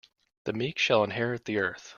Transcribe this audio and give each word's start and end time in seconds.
The 0.45 0.53
meek 0.53 0.79
shall 0.79 1.03
inherit 1.03 1.45
the 1.45 1.59
earth. 1.59 1.89